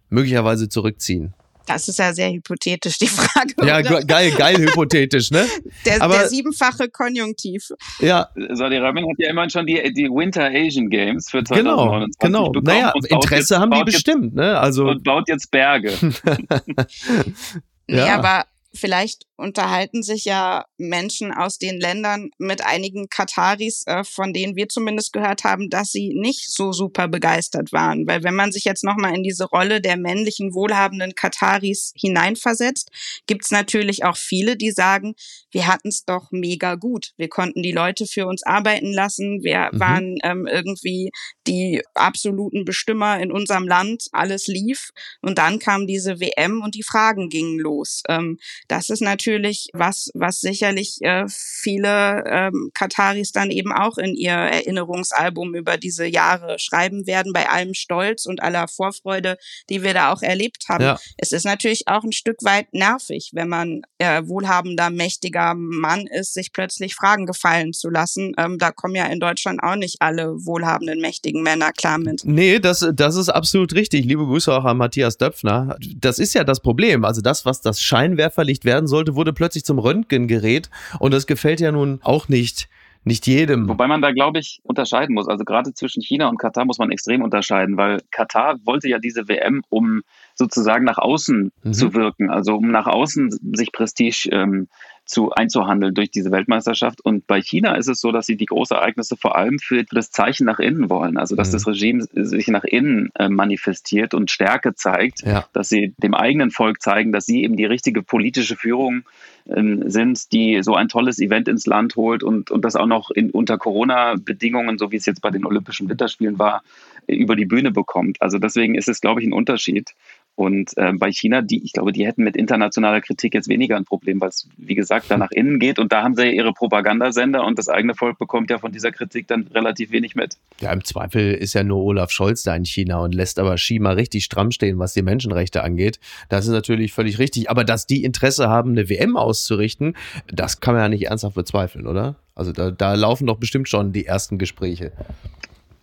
[0.09, 1.33] möglicherweise zurückziehen.
[1.69, 3.53] Das ist ja sehr hypothetisch, die Frage.
[3.63, 4.03] Ja, oder?
[4.03, 5.45] geil, geil hypothetisch, ne?
[5.85, 7.69] Der, Aber, der siebenfache Konjunktiv.
[7.99, 8.27] Ja.
[8.35, 12.61] Saudi-Arabien hat ja immerhin schon die, die Winter Asian Games für 2029 Genau, genau.
[12.61, 14.59] Naja, Interesse jetzt, haben die bestimmt, jetzt, ne?
[14.59, 14.87] Also.
[14.87, 15.93] Und baut jetzt Berge.
[17.87, 24.33] ja, aber vielleicht unterhalten sich ja Menschen aus den Ländern mit einigen Kataris, äh, von
[24.33, 28.05] denen wir zumindest gehört haben, dass sie nicht so super begeistert waren.
[28.05, 32.89] Weil wenn man sich jetzt nochmal in diese Rolle der männlichen, wohlhabenden Kataris hineinversetzt,
[33.27, 35.15] gibt's natürlich auch viele, die sagen,
[35.51, 37.13] wir hatten es doch mega gut.
[37.17, 39.41] Wir konnten die Leute für uns arbeiten lassen.
[39.41, 39.79] Wir mhm.
[39.79, 41.11] waren ähm, irgendwie
[41.47, 44.07] die absoluten Bestimmer in unserem Land.
[44.11, 44.91] Alles lief.
[45.21, 48.03] Und dann kam diese WM und die Fragen gingen los.
[48.09, 54.15] Ähm, das ist natürlich was, was sicherlich äh, viele ähm, Kataris dann eben auch in
[54.15, 59.37] ihr Erinnerungsalbum über diese Jahre schreiben werden, bei allem Stolz und aller Vorfreude,
[59.69, 60.83] die wir da auch erlebt haben.
[60.83, 60.99] Ja.
[61.17, 66.33] Es ist natürlich auch ein Stück weit nervig, wenn man äh, wohlhabender, mächtiger Mann ist,
[66.33, 68.33] sich plötzlich Fragen gefallen zu lassen.
[68.37, 72.21] Ähm, da kommen ja in Deutschland auch nicht alle wohlhabenden, mächtigen Männer klar mit.
[72.25, 74.05] Nee, das, das ist absolut richtig.
[74.05, 75.77] Liebe Grüße auch an Matthias Döpfner.
[75.97, 77.05] Das ist ja das Problem.
[77.05, 81.71] Also das, was das Scheinwerferlicht werden sollte, wurde plötzlich zum Röntgengerät und das gefällt ja
[81.71, 82.69] nun auch nicht
[83.05, 83.67] nicht jedem.
[83.67, 85.27] Wobei man da, glaube ich, unterscheiden muss.
[85.27, 89.27] Also gerade zwischen China und Katar muss man extrem unterscheiden, weil Katar wollte ja diese
[89.27, 90.01] WM, um
[90.35, 91.73] sozusagen nach außen mhm.
[91.73, 94.67] zu wirken, also um nach außen sich Prestige ähm,
[95.09, 97.01] zu einzuhandeln durch diese Weltmeisterschaft.
[97.01, 100.11] Und bei China ist es so, dass sie die großen Ereignisse vor allem für das
[100.11, 101.17] Zeichen nach innen wollen.
[101.17, 101.53] Also dass mhm.
[101.53, 105.45] das Regime sich nach innen äh, manifestiert und Stärke zeigt, ja.
[105.51, 109.01] dass sie dem eigenen Volk zeigen, dass sie eben die richtige politische Führung
[109.49, 113.09] ähm, sind, die so ein tolles Event ins Land holt und, und das auch noch
[113.09, 116.61] in, unter Corona-Bedingungen, so wie es jetzt bei den Olympischen Winterspielen war,
[117.07, 118.21] über die Bühne bekommt.
[118.21, 119.95] Also deswegen ist es, glaube ich, ein Unterschied.
[120.39, 123.83] Und äh, bei China, die, ich glaube, die hätten mit internationaler Kritik jetzt weniger ein
[123.83, 125.79] Problem, weil es, wie gesagt, da nach innen geht.
[125.79, 128.93] Und da haben sie ja ihre Propagandasender und das eigene Volk bekommt ja von dieser
[128.93, 130.37] Kritik dann relativ wenig mit.
[130.61, 133.79] Ja, im Zweifel ist ja nur Olaf Scholz da in China und lässt aber Xi
[133.79, 135.99] mal richtig stramm stehen, was die Menschenrechte angeht.
[136.29, 137.49] Das ist natürlich völlig richtig.
[137.49, 139.97] Aber dass die Interesse haben, eine WM auszurichten,
[140.27, 142.15] das kann man ja nicht ernsthaft bezweifeln, oder?
[142.33, 144.93] Also da, da laufen doch bestimmt schon die ersten Gespräche.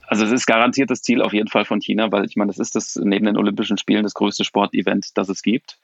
[0.07, 2.59] Also es ist garantiert das Ziel auf jeden Fall von China, weil ich meine, das
[2.59, 5.79] ist das neben den Olympischen Spielen das größte Sportevent, das es gibt.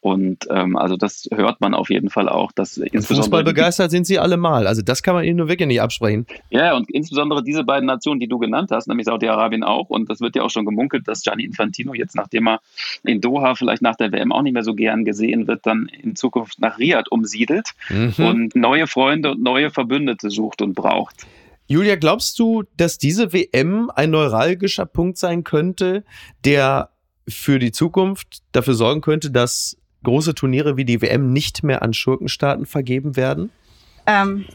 [0.00, 2.52] Und ähm, also das hört man auf jeden Fall auch.
[2.52, 4.68] Dass insbesondere Fußball begeistert sind sie alle mal.
[4.68, 6.26] Also das kann man ihnen nur wirklich nicht absprechen.
[6.50, 9.90] Ja, und insbesondere diese beiden Nationen, die du genannt hast, nämlich Saudi-Arabien auch.
[9.90, 12.60] Und das wird ja auch schon gemunkelt, dass Gianni Infantino jetzt, nachdem er
[13.02, 16.14] in Doha vielleicht nach der WM auch nicht mehr so gern gesehen wird, dann in
[16.14, 18.24] Zukunft nach Riyadh umsiedelt mhm.
[18.24, 21.26] und neue Freunde und neue Verbündete sucht und braucht.
[21.70, 26.02] Julia, glaubst du, dass diese WM ein neuralgischer Punkt sein könnte,
[26.44, 26.90] der
[27.28, 31.92] für die Zukunft dafür sorgen könnte, dass große Turniere wie die WM nicht mehr an
[31.92, 33.50] Schurkenstaaten vergeben werden?
[34.06, 34.46] Ähm.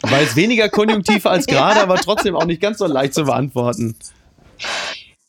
[0.00, 1.82] Weil es weniger konjunktiv als gerade, ja.
[1.82, 3.96] aber trotzdem auch nicht ganz so leicht zu beantworten.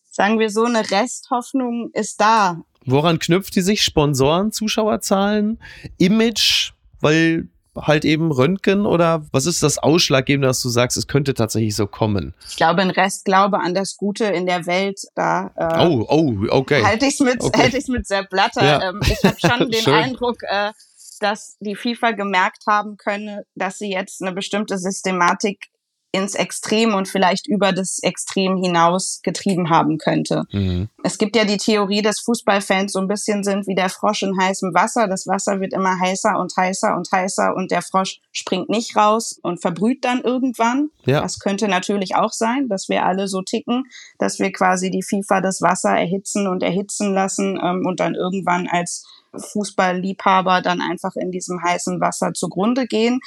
[0.09, 2.61] Sagen wir so, eine Resthoffnung ist da.
[2.85, 3.81] Woran knüpft die sich?
[3.81, 5.59] Sponsoren, Zuschauerzahlen,
[5.97, 6.71] Image?
[7.01, 11.75] Weil halt eben Röntgen oder was ist das Ausschlaggebende, dass du sagst, es könnte tatsächlich
[11.75, 12.33] so kommen?
[12.47, 16.83] Ich glaube, ein Restglaube an das Gute in der Welt, da äh, oh, oh, okay.
[16.83, 17.71] halte ich es mit, okay.
[17.73, 18.63] ich's mit Sepp Blatter.
[18.63, 18.89] Ja.
[18.89, 20.71] Ähm, ich habe schon den Eindruck, äh,
[21.19, 25.70] dass die FIFA gemerkt haben könne, dass sie jetzt eine bestimmte Systematik
[26.11, 30.43] ins Extrem und vielleicht über das Extrem hinaus getrieben haben könnte.
[30.51, 30.89] Mhm.
[31.03, 34.37] Es gibt ja die Theorie, dass Fußballfans so ein bisschen sind wie der Frosch in
[34.37, 35.07] heißem Wasser.
[35.07, 39.39] Das Wasser wird immer heißer und heißer und heißer und der Frosch springt nicht raus
[39.41, 40.89] und verbrüht dann irgendwann.
[41.05, 41.21] Ja.
[41.21, 43.85] Das könnte natürlich auch sein, dass wir alle so ticken,
[44.19, 48.67] dass wir quasi die FIFA das Wasser erhitzen und erhitzen lassen ähm, und dann irgendwann
[48.67, 53.19] als Fußballliebhaber dann einfach in diesem heißen Wasser zugrunde gehen.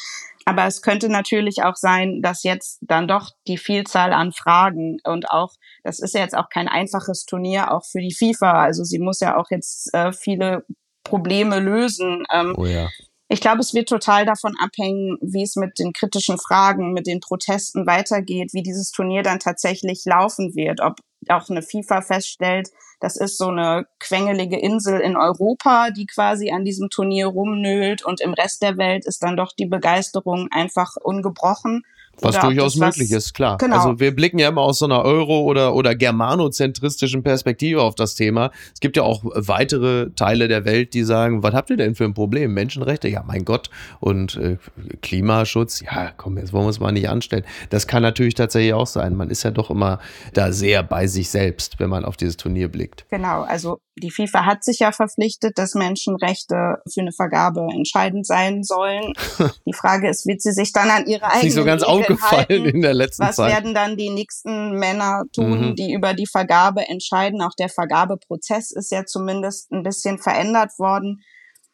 [0.45, 5.31] Aber es könnte natürlich auch sein, dass jetzt dann doch die Vielzahl an Fragen und
[5.31, 8.63] auch, das ist ja jetzt auch kein einfaches Turnier, auch für die FIFA.
[8.63, 10.65] Also sie muss ja auch jetzt äh, viele
[11.03, 12.25] Probleme lösen.
[12.31, 12.89] Ähm, oh ja.
[13.29, 17.21] Ich glaube, es wird total davon abhängen, wie es mit den kritischen Fragen, mit den
[17.21, 20.97] Protesten weitergeht, wie dieses Turnier dann tatsächlich laufen wird, ob
[21.31, 26.65] auch eine FIFA feststellt, das ist so eine quengelige Insel in Europa, die quasi an
[26.65, 31.85] diesem Turnier rumnölt und im Rest der Welt ist dann doch die Begeisterung einfach ungebrochen.
[32.21, 33.59] Was durchaus möglich ist, klar.
[33.59, 33.77] Genau.
[33.77, 38.15] Also wir blicken ja immer aus so einer Euro- oder, oder germanozentristischen Perspektive auf das
[38.15, 38.51] Thema.
[38.73, 42.05] Es gibt ja auch weitere Teile der Welt, die sagen, was habt ihr denn für
[42.05, 42.55] ein Problem?
[42.55, 43.09] Menschenrechte?
[43.09, 43.71] Ja, mein Gott.
[44.01, 44.57] Und äh,
[45.03, 45.81] Klimaschutz?
[45.81, 47.45] Ja, komm, jetzt wollen wir uns mal nicht anstellen.
[47.71, 49.17] Das kann natürlich tatsächlich auch sein.
[49.17, 49.99] Man ist ja doch immer
[50.33, 53.07] da sehr bei sich selbst, wenn man auf dieses Turnier blickt.
[53.11, 58.65] Genau, also die FIFA hat sich ja verpflichtet, dass Menschenrechte für eine Vergabe entscheidend sein
[58.65, 59.13] sollen.
[59.67, 62.47] Die Frage ist, wird sie sich dann an ihre eigenen nicht so ganz Regeln aufgefallen
[62.49, 62.65] halten?
[62.67, 63.53] in der letzten Was Zeit.
[63.53, 65.75] werden dann die nächsten Männer tun, mhm.
[65.77, 67.41] die über die Vergabe entscheiden?
[67.41, 71.23] Auch der Vergabeprozess ist ja zumindest ein bisschen verändert worden.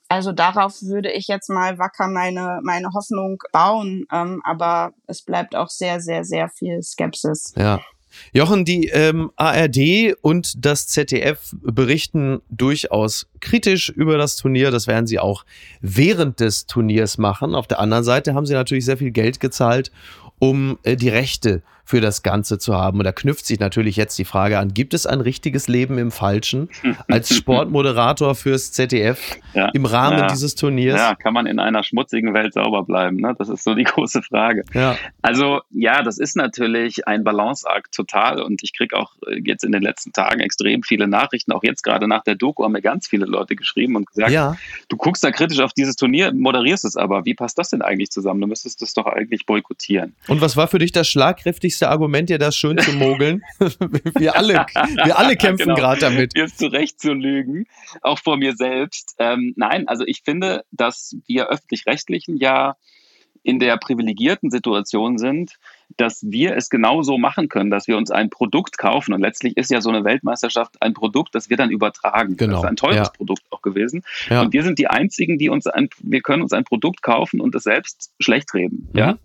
[0.09, 4.05] Also darauf würde ich jetzt mal wacker meine, meine Hoffnung bauen.
[4.13, 7.55] Ähm, aber es bleibt auch sehr, sehr, sehr viel Skepsis.
[7.57, 7.81] Ja.
[8.33, 14.71] Jochen, die ähm, ARD und das ZDF berichten durchaus kritisch über das Turnier.
[14.71, 15.45] Das werden sie auch
[15.81, 17.55] während des Turniers machen.
[17.55, 19.91] Auf der anderen Seite haben sie natürlich sehr viel Geld gezahlt,
[20.39, 22.99] um äh, die Rechte für das Ganze zu haben.
[22.99, 26.13] Und da knüpft sich natürlich jetzt die Frage an, gibt es ein richtiges Leben im
[26.13, 26.69] Falschen
[27.09, 31.01] als Sportmoderator fürs ZDF ja, im Rahmen ja, dieses Turniers?
[31.01, 33.17] Ja, kann man in einer schmutzigen Welt sauber bleiben?
[33.17, 33.35] Ne?
[33.37, 34.65] Das ist so die große Frage.
[34.73, 34.97] Ja.
[35.21, 39.73] Also ja, das ist natürlich ein Balanceakt total und ich kriege auch äh, jetzt in
[39.73, 43.09] den letzten Tagen extrem viele Nachrichten, auch jetzt gerade nach der Doku haben mir ganz
[43.09, 44.57] viele Leute geschrieben und gesagt, ja.
[44.89, 48.11] du guckst da kritisch auf dieses Turnier, moderierst es aber, wie passt das denn eigentlich
[48.11, 48.41] zusammen?
[48.41, 50.15] Du müsstest das doch eigentlich boykottieren.
[50.29, 53.43] Und was war für dich das schlagkräftigste wichtigste Argument, dir das schön zu mogeln.
[54.19, 54.67] wir alle,
[55.05, 55.75] wir alle kämpfen genau.
[55.75, 56.37] gerade damit.
[56.37, 57.65] Jetzt zurecht zu lügen,
[58.03, 59.15] auch vor mir selbst.
[59.19, 62.77] Ähm, nein, also ich finde, dass wir öffentlich-rechtlichen ja
[63.43, 65.55] in der privilegierten Situation sind,
[65.97, 69.15] dass wir es genauso machen können, dass wir uns ein Produkt kaufen.
[69.15, 72.37] Und letztlich ist ja so eine Weltmeisterschaft ein Produkt, das wir dann übertragen.
[72.37, 72.53] Genau.
[72.53, 73.09] Das ist ein teures ja.
[73.09, 74.03] Produkt auch gewesen.
[74.29, 74.43] Ja.
[74.43, 77.55] Und wir sind die einzigen, die uns ein, wir können uns ein Produkt kaufen und
[77.55, 78.91] es selbst schlecht reden.
[78.93, 78.99] Mhm.
[78.99, 79.19] Ja.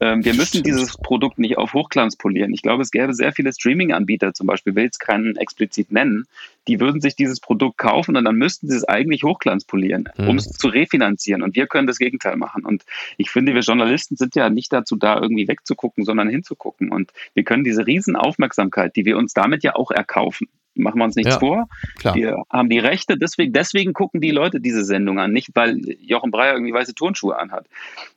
[0.00, 2.52] Ähm, wir müssen dieses Produkt nicht auf Hochglanz polieren.
[2.52, 6.26] Ich glaube, es gäbe sehr viele Streaming-Anbieter, zum Beispiel, will es keinen explizit nennen,
[6.68, 10.28] die würden sich dieses Produkt kaufen und dann müssten sie es eigentlich Hochglanz polieren, mhm.
[10.28, 11.42] um es zu refinanzieren.
[11.42, 12.64] Und wir können das Gegenteil machen.
[12.64, 12.84] Und
[13.16, 16.90] ich finde, wir Journalisten sind ja nicht dazu da, irgendwie wegzugucken, sondern hinzugucken.
[16.90, 21.16] Und wir können diese Riesenaufmerksamkeit, die wir uns damit ja auch erkaufen, machen wir uns
[21.16, 21.68] nichts ja, vor.
[21.98, 22.14] Klar.
[22.14, 26.30] Wir haben die Rechte, deswegen, deswegen gucken die Leute diese Sendung an, nicht weil Jochen
[26.30, 27.66] Breyer irgendwie weiße Turnschuhe anhat.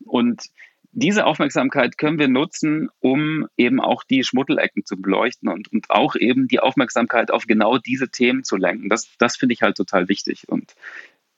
[0.05, 0.49] Und
[0.91, 6.15] diese Aufmerksamkeit können wir nutzen, um eben auch die Schmuddelecken zu beleuchten und, und auch
[6.15, 8.89] eben die Aufmerksamkeit auf genau diese Themen zu lenken.
[8.89, 10.49] Das, das finde ich halt total wichtig.
[10.49, 10.73] Und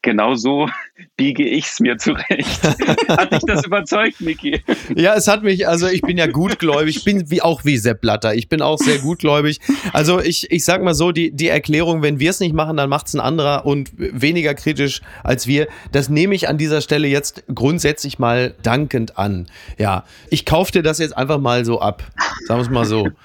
[0.02, 0.70] genau so
[1.18, 2.64] biege ich es mir zurecht.
[3.08, 4.62] hat dich das überzeugt, Niki?
[4.96, 8.02] Ja, es hat mich, also ich bin ja gutgläubig, ich bin wie auch wie Sepp
[8.02, 9.60] Blatter, ich bin auch sehr gutgläubig.
[9.94, 12.90] Also ich, ich sag mal so, die, die Erklärung, wenn wir es nicht machen, dann
[12.90, 15.68] macht es ein anderer und weniger kritisch als wir.
[15.92, 19.48] Das nehme ich an dieser Stelle jetzt grundsätzlich mal dankend an.
[19.78, 22.04] Ja, ich kaufe dir das jetzt einfach mal so ab.
[22.48, 23.10] Sagen wir es mal so.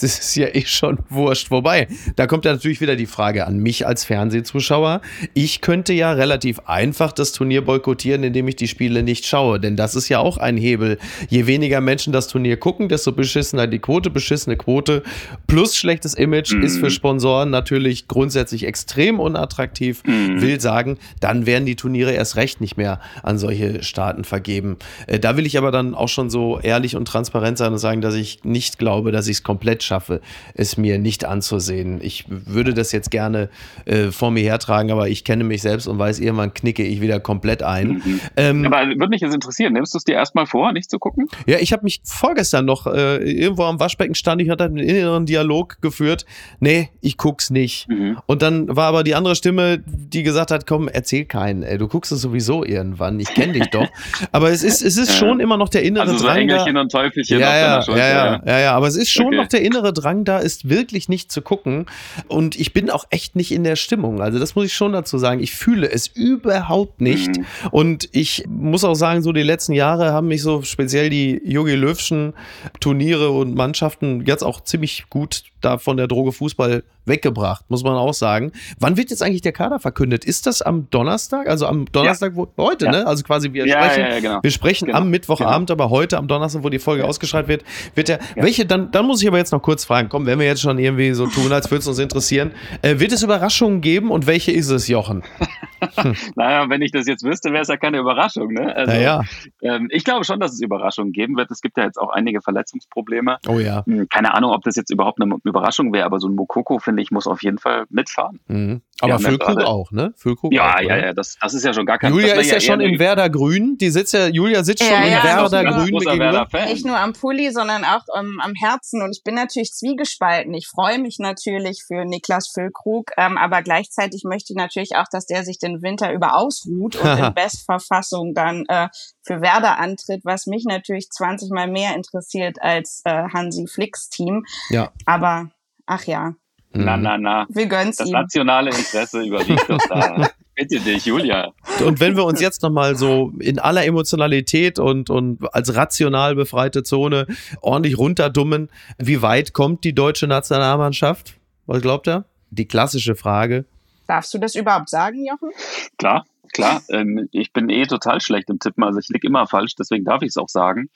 [0.00, 1.50] Das ist ja eh schon wurscht.
[1.50, 5.00] Wobei, da kommt ja natürlich wieder die Frage an mich als Fernsehzuschauer.
[5.34, 9.60] Ich könnte ja ja relativ einfach das Turnier boykottieren, indem ich die Spiele nicht schaue.
[9.60, 10.98] Denn das ist ja auch ein Hebel.
[11.28, 14.10] Je weniger Menschen das Turnier gucken, desto beschissener die Quote.
[14.10, 15.02] Beschissene Quote
[15.46, 16.64] plus schlechtes Image mhm.
[16.64, 20.02] ist für Sponsoren natürlich grundsätzlich extrem unattraktiv.
[20.04, 20.42] Mhm.
[20.42, 24.78] Will sagen, dann werden die Turniere erst recht nicht mehr an solche Staaten vergeben.
[25.06, 28.00] Äh, da will ich aber dann auch schon so ehrlich und transparent sein und sagen,
[28.00, 30.20] dass ich nicht glaube, dass ich es komplett schaffe,
[30.54, 32.00] es mir nicht anzusehen.
[32.02, 33.48] Ich würde das jetzt gerne
[33.84, 37.20] äh, vor mir hertragen, aber ich kenne mich selbst und weiß, irgendwann knicke ich wieder
[37.20, 38.02] komplett ein.
[38.04, 38.20] Mhm.
[38.36, 41.28] Ähm, Aber würde mich jetzt interessieren, nimmst du es dir erstmal vor, nicht zu gucken?
[41.46, 45.26] Ja, ich habe mich vorgestern noch äh, irgendwo am Waschbecken stand, ich hatte einen inneren
[45.26, 46.24] Dialog geführt,
[46.60, 47.88] nee, ich guck's nicht.
[47.88, 48.18] Mhm.
[48.26, 51.88] Und dann war aber die andere Stimme, die gesagt hat, komm, erzähl keinen, ey, du
[51.88, 53.88] guckst es sowieso irgendwann, ich kenne dich doch.
[54.32, 56.38] aber es ist, es ist schon immer noch der innere also so Drang.
[56.38, 59.36] Engelchen und Teufelchen ja, ja, ja, ja, ja, ja, aber es ist schon okay.
[59.36, 61.86] noch der innere Drang da, ist wirklich nicht zu gucken.
[62.28, 64.22] Und ich bin auch echt nicht in der Stimmung.
[64.22, 65.40] Also das muss ich schon dazu sagen.
[65.40, 67.36] Ich fühle es überhaupt nicht.
[67.36, 67.44] Mhm.
[67.70, 71.74] Und ich muss auch sagen, so die letzten Jahre haben mich so speziell die Jogi
[71.74, 72.34] Löwschen
[72.80, 77.94] Turniere und Mannschaften jetzt auch ziemlich gut da von der Droge Fußball weggebracht, muss man
[77.94, 78.52] auch sagen.
[78.78, 80.24] Wann wird jetzt eigentlich der Kader verkündet?
[80.24, 81.48] Ist das am Donnerstag?
[81.48, 82.36] Also am Donnerstag, ja.
[82.36, 82.92] wo, heute, ja.
[82.92, 83.06] ne?
[83.06, 84.38] Also quasi wir ja, sprechen, genau.
[84.42, 84.98] wir sprechen genau.
[84.98, 85.82] am Mittwochabend, genau.
[85.82, 87.64] aber heute am Donnerstag, wo die Folge ausgestrahlt wird,
[87.94, 90.46] wird der, welche, dann, dann muss ich aber jetzt noch kurz fragen, komm, wenn wir
[90.46, 94.10] jetzt schon irgendwie so tun, als würde es uns interessieren, äh, wird es Überraschungen geben
[94.10, 95.22] und welche ist es, Jochen?
[95.96, 96.14] Hm.
[96.36, 98.74] naja, wenn ich das jetzt wüsste, wäre es ja keine Überraschung, ne?
[98.74, 99.22] Also, naja.
[99.62, 101.50] ähm, ich glaube schon, dass es Überraschungen geben wird.
[101.50, 103.38] Es gibt ja jetzt auch einige Verletzungsprobleme.
[103.48, 103.84] Oh ja.
[103.86, 107.02] Hm, keine Ahnung, ob das jetzt überhaupt eine Überraschung wäre, aber so ein Mokoko, finde
[107.02, 108.40] ich, muss auf jeden Fall mitfahren.
[108.46, 108.82] Mhm.
[109.02, 110.14] Aber Füllkrug auch, ne?
[110.16, 112.54] Füllkrug ja, auch, ja, ja, das, das ist ja schon gar kein Julia ist ja,
[112.54, 113.76] ja schon in Werder Grün.
[113.78, 116.18] Die sitzt ja, Julia sitzt schon in Werder Grün.
[116.18, 119.02] Werder Nicht nur am Pulli, sondern auch um, am Herzen.
[119.02, 120.54] Und ich bin natürlich zwiegespalten.
[120.54, 125.26] Ich freue mich natürlich für Niklas Füllkrug, ähm, aber gleichzeitig möchte ich natürlich auch, dass
[125.26, 128.88] der sich den Winter über ausruht und in Bestverfassung dann äh,
[129.26, 134.44] für Werder antritt, was mich natürlich 20 Mal mehr interessiert als äh, Hansi Flicks Team.
[134.70, 134.92] Ja.
[135.06, 135.50] Aber
[135.86, 136.34] ach ja,
[136.72, 137.46] na, na, na.
[137.48, 138.12] Wir gönnen's Das ihm.
[138.12, 140.28] nationale Interesse überwiegt doch da.
[140.54, 141.52] Bitte dich, Julia.
[141.84, 146.82] Und wenn wir uns jetzt nochmal so in aller Emotionalität und, und als rational befreite
[146.82, 147.26] Zone
[147.62, 151.34] ordentlich runterdummen, wie weit kommt die deutsche Nationalmannschaft?
[151.66, 152.24] Was glaubt er?
[152.50, 153.64] Die klassische Frage.
[154.06, 155.50] Darfst du das überhaupt sagen, Jochen?
[155.96, 156.82] Klar, klar.
[156.90, 160.20] Ähm, ich bin eh total schlecht im Tippen, also ich liege immer falsch, deswegen darf
[160.20, 160.90] ich es auch sagen.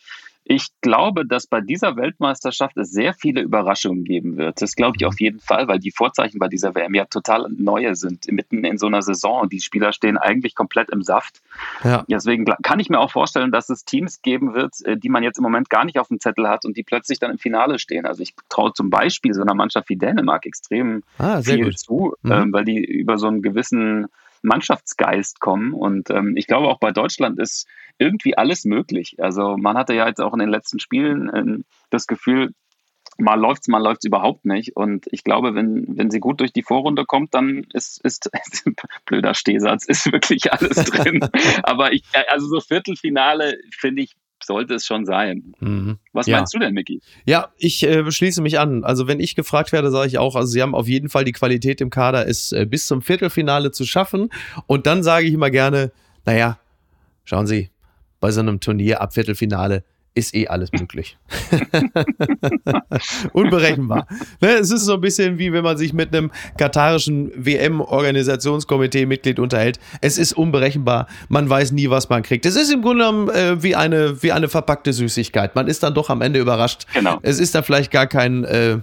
[0.49, 4.63] Ich glaube, dass bei dieser Weltmeisterschaft es sehr viele Überraschungen geben wird.
[4.63, 7.97] Das glaube ich auf jeden Fall, weil die Vorzeichen bei dieser WM ja total neue
[7.97, 9.49] sind, mitten in so einer Saison.
[9.49, 11.43] Die Spieler stehen eigentlich komplett im Saft.
[11.83, 12.05] Ja.
[12.09, 15.39] Deswegen kann ich mir auch vorstellen, dass es Teams geben wird, äh, die man jetzt
[15.39, 18.07] im Moment gar nicht auf dem Zettel hat und die plötzlich dann im Finale stehen.
[18.07, 21.79] Also ich traue zum Beispiel so einer Mannschaft wie Dänemark extrem ah, viel gut.
[21.81, 22.33] zu, mhm.
[22.33, 24.07] ähm, weil die über so einen gewissen
[24.43, 25.73] Mannschaftsgeist kommen.
[25.73, 27.67] Und ähm, ich glaube, auch bei Deutschland ist
[27.99, 29.17] irgendwie alles möglich.
[29.19, 32.53] Also man hatte ja jetzt auch in den letzten Spielen ähm, das Gefühl,
[33.19, 34.77] mal läuft's, mal läuft's überhaupt nicht.
[34.77, 38.31] Und ich glaube, wenn, wenn sie gut durch die Vorrunde kommt, dann ist, ist,
[39.07, 41.21] blöder Stehsatz, ist wirklich alles drin.
[41.63, 44.15] Aber ich, also so Viertelfinale finde ich
[44.47, 45.55] sollte es schon sein.
[45.61, 45.99] Mhm.
[46.13, 46.37] Was ja.
[46.37, 47.01] meinst du denn, Micky?
[47.25, 48.85] Ja, ich äh, schließe mich an.
[48.85, 51.33] Also wenn ich gefragt werde, sage ich auch, also sie haben auf jeden Fall die
[51.33, 54.31] Qualität im Kader, es äh, bis zum Viertelfinale zu schaffen.
[54.67, 55.93] Und dann sage ich immer gerne,
[56.25, 56.59] naja,
[57.25, 57.71] schauen Sie,
[58.21, 59.85] bei so einem Turnier ab Viertelfinale
[60.17, 61.17] ist eh alles möglich.
[63.33, 64.07] Unberechenbar.
[64.41, 69.79] Ne, es ist so ein bisschen wie wenn man sich mit einem katarischen WM-Organisationskomitee-Mitglied unterhält.
[70.01, 71.07] Es ist unberechenbar.
[71.29, 72.47] Man weiß nie, was man kriegt.
[72.47, 75.55] Es ist im Grunde genommen äh, wie, eine, wie eine verpackte Süßigkeit.
[75.55, 76.87] Man ist dann doch am Ende überrascht.
[76.95, 77.19] Genau.
[77.23, 78.45] Es ist da vielleicht gar kein.
[78.45, 78.79] Äh,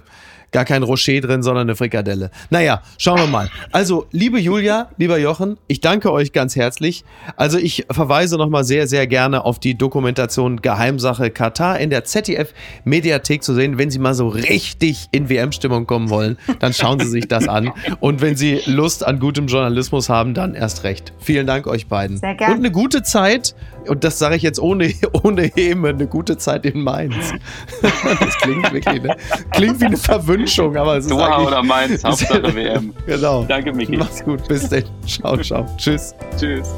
[0.54, 2.30] gar kein Rocher drin, sondern eine Frikadelle.
[2.48, 3.50] Naja, schauen wir mal.
[3.72, 7.04] Also, liebe Julia, lieber Jochen, ich danke euch ganz herzlich.
[7.36, 13.42] Also, ich verweise nochmal sehr, sehr gerne auf die Dokumentation Geheimsache Katar in der ZDF-Mediathek
[13.42, 13.78] zu sehen.
[13.78, 17.72] Wenn Sie mal so richtig in WM-Stimmung kommen wollen, dann schauen Sie sich das an.
[17.98, 21.12] Und wenn Sie Lust an gutem Journalismus haben, dann erst recht.
[21.18, 22.18] Vielen Dank euch beiden.
[22.18, 22.54] Sehr gerne.
[22.54, 23.56] Und eine gute Zeit
[23.88, 27.32] und das sage ich jetzt ohne, ohne Heme, eine gute Zeit in Mainz.
[27.82, 29.16] das klingt wirklich, ne?
[29.52, 29.96] klingt wie eine
[30.46, 32.94] Verwünschung, aber es ist Doha oder Mainz, Hauptsache WM.
[33.06, 33.44] Genau.
[33.44, 33.96] Danke, Miki.
[33.96, 34.84] Mach's gut, bis dann.
[35.06, 35.66] Ciao, ciao.
[35.76, 36.14] Tschüss.
[36.38, 36.68] Tschüss.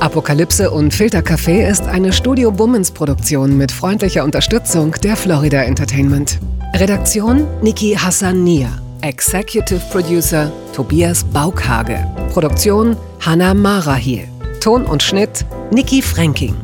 [0.00, 6.38] Apokalypse und Filtercafé ist eine Studio Bummens Produktion mit freundlicher Unterstützung der Florida Entertainment.
[6.74, 8.70] Redaktion Niki Hassania.
[9.02, 12.06] Executive Producer Tobias Baukhage.
[12.32, 14.26] Produktion Hannah Marahiel.
[14.60, 16.54] Ton und Schnitt Niki Fränking.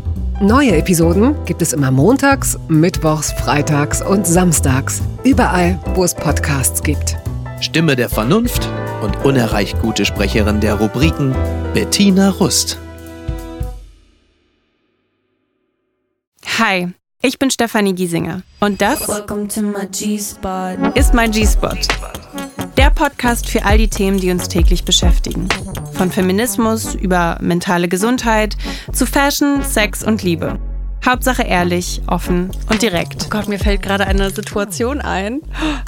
[0.41, 5.01] Neue Episoden gibt es immer montags, mittwochs, freitags und samstags.
[5.25, 7.17] Überall, wo es Podcasts gibt.
[7.61, 8.69] Stimme der Vernunft
[9.03, 11.35] und unerreicht gute Sprecherin der Rubriken
[11.73, 12.79] Bettina Rust.
[16.59, 16.89] Hi,
[17.23, 19.09] ich bin Stefanie Giesinger und das
[20.95, 21.79] ist mein G-Spot.
[22.87, 25.49] Der Podcast für all die Themen, die uns täglich beschäftigen.
[25.95, 28.57] Von Feminismus über mentale Gesundheit
[28.93, 30.61] zu Fashion, Sex und Liebe.
[31.05, 33.25] Hauptsache ehrlich, offen und direkt.
[33.27, 35.41] Oh Gott, mir fällt gerade eine Situation ein.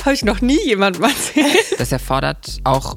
[0.05, 1.79] Habe ich noch nie jemandem erzählt.
[1.79, 2.97] Das erfordert auch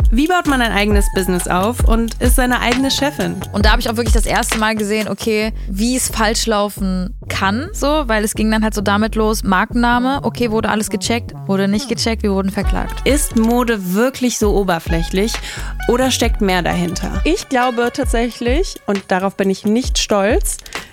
[0.13, 3.37] Wie baut man ein eigenes Business auf und ist seine eigene Chefin?
[3.53, 7.15] Und da habe ich auch wirklich das erste Mal gesehen, okay, wie es falsch laufen
[7.29, 11.33] kann, so, weil es ging dann halt so damit los, Markenname, okay, wurde alles gecheckt,
[11.47, 13.07] wurde nicht gecheckt, wir wurden verklagt.
[13.07, 15.31] Ist Mode wirklich so oberflächlich
[15.87, 17.21] oder steckt mehr dahinter?
[17.23, 20.57] Ich glaube tatsächlich, und darauf bin ich nicht stolz,